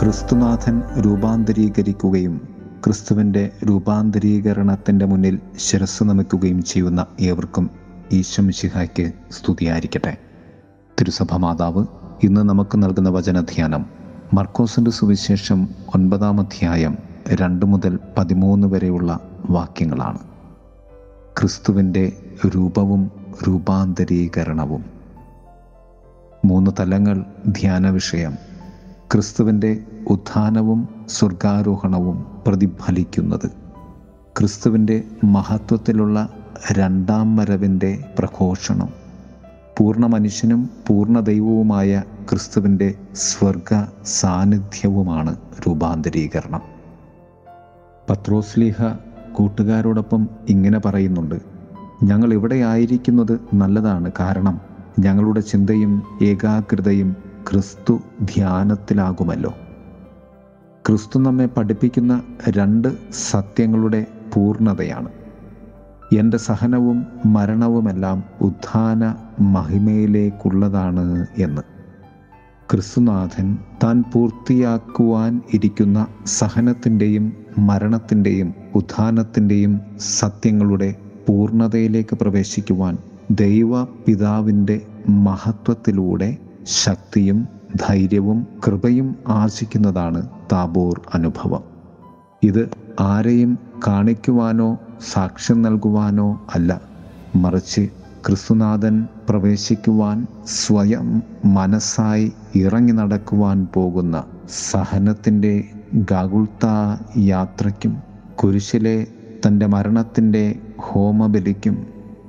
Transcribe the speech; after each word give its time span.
ക്രിസ്തുനാഥൻ 0.00 0.82
രൂപാന്തരീകരിക്കുകയും 1.00 2.48
ക്രിസ്തുവിന്റെ 2.84 3.50
രൂപാന്തരീകരണത്തിന്റെ 3.68 5.04
മുന്നിൽ 5.04 5.40
ശിരസ് 5.58 6.04
നമിക്കുകയും 6.04 6.62
ചെയ്യുന്ന 6.62 7.06
ഏവർക്കും 7.20 7.70
ഈശ്വമിശിഹായ്ക്ക് 8.12 9.12
സ്തുതിയായിരിക്കട്ടെ. 9.30 10.16
തിരുസഭ 11.00 11.36
മാതാവ് 11.36 11.86
ഇന്ന് 12.22 12.40
നമുക്ക് 12.40 12.82
നൽകുന്ന 12.82 13.08
വചനധ്യാനം 13.08 13.86
മർക്കോസിന്റെ 14.34 14.90
സുവിശേഷം 14.90 15.68
ഒൻപതാം 15.94 16.40
അധ്യായം 16.40 16.98
രണ്ട് 17.28 17.66
മുതൽ 17.66 17.98
പതിമൂന്ന് 18.18 18.66
വരെയുള്ള 18.66 19.20
വാക്യങ്ങളാണ്. 19.50 20.18
ക്രിസ്തുവിന്റെ 21.38 22.12
രൂപവും 22.46 23.10
രൂപാന്തരീകരണവും. 23.48 24.84
മൂന്ന് 26.44 26.70
തലങ്ങൾ 26.80 27.24
ധ്യാന 27.48 27.90
വിഷയം 27.90 28.47
ക്രിസ്തുവിന്റെ 29.14 29.84
ഉത്ഥാനവും 30.08 30.88
സ്വർഗാരോഹണവും 31.08 32.26
പ്രതിഫലിക്കുന്നത്. 32.46 33.50
ക്രിസ്തുവിന്റെ 34.38 35.04
മഹത്വത്തിലുള്ള 35.24 36.28
രണ്ടാം 36.72 37.36
വരവിന്റെ 37.36 38.04
പ്രഘോഷണം. 38.18 38.88
പൂർണ 39.78 40.06
മനുഷ്യനും 40.06 40.70
പൂർണ 40.86 41.20
ദൈവവുമായ 41.20 42.02
ക്രിസ്തുവിന്റെ 42.30 42.94
സ്വർഗ 43.14 43.84
സാന്നിധ്യവുമാണ് 44.04 45.36
രൂപാന്തരീകരണം. 45.68 46.60
പത്രോസ്ലീഹ 48.10 48.76
കൂട്ടുകാരോടൊപ്പം 49.32 50.28
ഇങ്ങനെ 50.48 50.78
പറയുന്നുണ്ട് 50.78 51.34
ഞങ്ങൾ 52.02 52.32
ഇവിടെ 52.32 52.54
ആയിരിക്കുന്നത് 52.54 53.40
നല്ലതാണ് 53.54 54.12
കാരണം 54.20 54.60
ഞങ്ങളുടെ 54.98 55.40
ചിന്തയും 55.40 56.02
ഏകാഗ്രതയും 56.22 57.27
ക്രിസ്തു 57.50 58.00
ധ്യാനത്തിലാകുമല്ലോ. 58.22 59.54
ക്രിസ്തു 60.88 61.18
നമ്മെ 61.18 61.46
പഠിപ്പിക്കുന്ന 61.46 62.22
രണ്ട് 62.48 63.12
സത്യങ്ങളുടെ 63.12 64.06
പൂർണതയാണ്. 64.34 65.08
എന്റെ 66.18 66.36
സഹനവും 66.36 67.06
മരണവുമെല്ലാം 67.26 68.24
ഉത്ഥാന 68.40 69.14
മഹിമയിലേക്കുള്ളതാണ് 69.40 71.26
എന്ന്. 71.38 71.62
ക്രിസ്തുനാഥൻ 72.70 73.58
താൻ 73.84 74.04
പൂർത്തിയാക്കുവാൻ 74.12 75.40
ഇരിക്കുന്ന 75.54 76.06
സഹനത്തിന്റെയും 76.26 77.32
മരണത്തിന്റെയും 77.58 78.54
ഉത്ഥാനത്തിന്റെയും 78.74 79.80
സത്യങ്ങളുടെ 79.98 80.94
പൂർണതയിലേക്ക് 81.28 82.16
പ്രവേശിക്കുവാൻ 82.16 82.98
ദൈവ 83.30 83.84
പിതാവിന്റെ 83.84 84.80
മഹത്വത്തിലൂടെ 85.08 86.36
ശക്തിയും 86.66 87.48
ധൈര്യവും 87.76 88.46
കൃപയും 88.66 89.16
ആർജിക്കുന്നതാണ് 89.28 90.28
താബോർ 90.52 91.00
അനുഭവം. 91.14 91.62
ഇത് 92.42 92.68
ആരെയും 93.00 93.58
കാണിക്കുവാനോ 93.86 94.78
സാക്ഷ്യം 95.12 95.62
നൽകുവാനോ 95.62 96.46
അല്ല. 96.54 96.80
മറിച്ച് 97.36 97.88
ക്രിസ്തുനാഥൻ 98.26 99.06
പ്രവേശിക്കുവാൻ 99.28 100.26
സ്വയം 100.46 101.22
മനസ്സായി 101.44 102.32
ഇറങ്ങി 102.56 102.92
നടക്കുവാൻ 102.92 103.66
പോകുന്ന 103.74 104.24
സഹനത്തിന്റെ 104.70 105.64
ഗാഗുൾത്ത 105.94 106.66
യാത്രയ്ക്കും 107.18 108.02
കുരിശിലെ 108.36 109.06
തന്റെ 109.46 109.66
മരണത്തിന്റെ 109.66 110.58
ഹോമബലിക്കും 110.80 111.86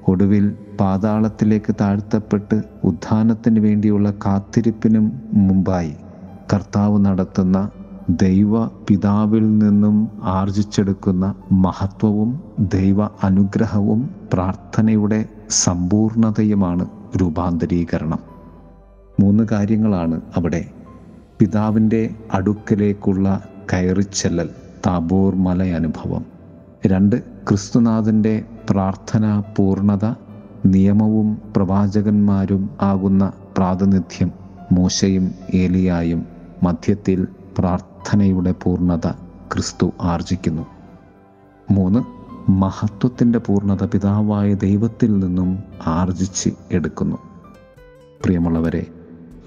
ഒടുവിൽ 0.07 0.55
പാതാളത്തിലേക്ക് 0.79 1.75
താഴ്ത്തപ്പെട്ട് 1.81 2.61
ഉത്ഥാനത്തിന് 2.83 3.59
വേണ്ടിയുള്ള 3.59 4.11
കാത്തിരിപ്പിനും 4.25 5.05
മുമ്പായി 5.33 5.95
കർത്താവ് 6.53 7.05
നടത്തുന്ന 7.05 7.69
ദൈവ 8.09 8.65
പിതാവിൽ 8.65 9.57
നിന്നും 9.57 9.97
ആർജിച്ചെടുക്കുന്ന 10.21 11.35
മഹത്വവും 11.51 12.29
ദൈവ 12.59 13.09
അനുഗ്രഹവും 13.23 14.09
പ്രാർത്ഥനയുടെ 14.33 15.25
സമ്പൂർണതയുമാണ് 15.49 16.85
രൂപാന്തരീകരണം. 17.15 18.19
മൂന്ന് 19.19 19.43
കാര്യങ്ങളാണ് 19.51 20.21
അവിടെ. 20.35 20.63
പിതാവിന്റെ 21.39 22.09
അടുക്കലേക്കുള്ള 22.33 23.41
കയറിച്ചെല്ലൽ 23.73 24.49
താബോർ 24.87 25.35
മല 25.35 25.63
അനുഭവം 25.63 26.25
രണ്ട് 26.87 27.15
ക്രിസ്തുനാഥന്റെ 27.47 28.43
പ്രാർത്ഥനാ 28.69 29.43
പൂർണത 29.57 30.05
നിയമവും 30.65 31.41
പ്രവാചകന്മാരും 31.55 32.69
ആകുന്ന 32.81 33.31
പ്രാതിനിധ്യം 33.57 34.31
മൂശയും 34.71 35.31
ഏലിയായും 35.53 36.25
മധ്യത്തിൽ 36.63 37.27
പ്രാർത്ഥനയുടെ 37.57 38.51
പൂർണത 38.63 39.07
ക്രിസ്തു 39.53 39.91
ആർജിക്കുന്നു. 40.01 40.65
മൂന്ന് 41.71 41.99
മഹത്വത്തിന്റെ 42.51 43.39
പൂർണത 43.39 43.85
പിതാവായ 43.85 44.53
ദൈവത്തിൽ 44.53 45.19
നിന്നും 45.19 45.59
ആർജിച്ച് 45.87 46.49
എടുക്കുന്നു. 46.71 47.17
പ്രിയമുള്ളവരെ 48.25 48.87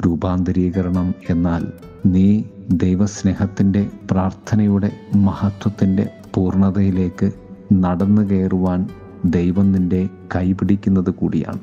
രൂപാന്തരീകരണം 0.06 1.14
എന്നാൽ 1.30 1.72
നീ 2.06 2.44
ദൈവസ്നേഹത്തിന്റെ 2.72 3.90
പ്രാർത്ഥനയുടെ 4.10 4.92
മഹത്വത്തിന്റെ 5.16 6.10
പൂർണതയിലേക്ക് 6.34 7.32
നടന്നു 7.72 8.22
കയറുവാൻ 8.22 8.88
ദൈവം 9.24 9.72
നിന്റെ 9.72 10.08
കൈപിടിക്കുന്നത് 10.36 11.10
കൂടിയാണ്. 11.10 11.58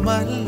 ദൈവമല്ലോ 0.00 0.47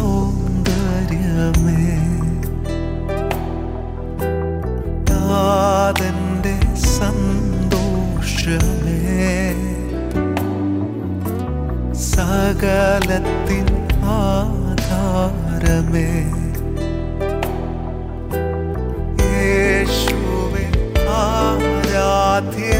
tierra. 22.49 22.70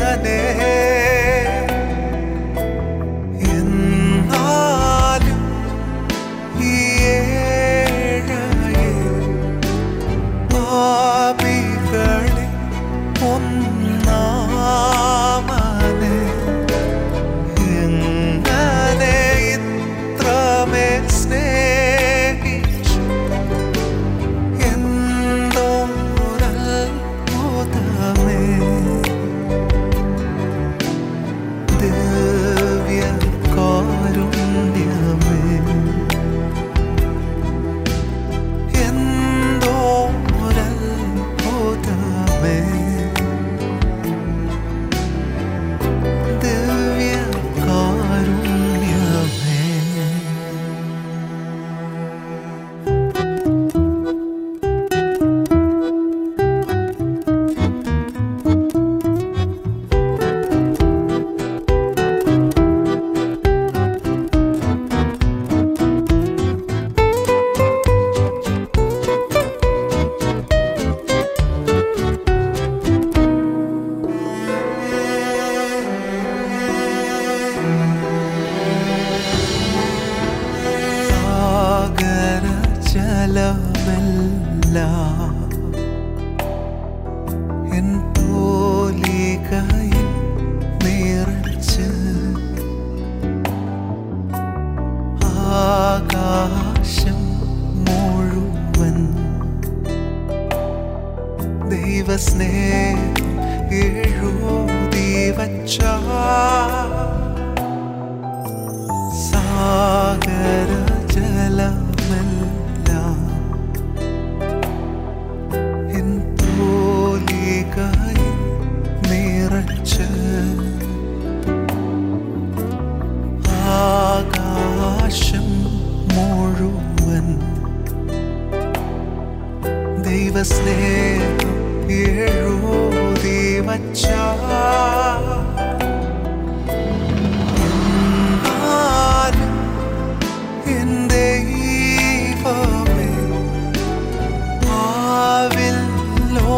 ദൈവസ്നേഹം 130.33 131.51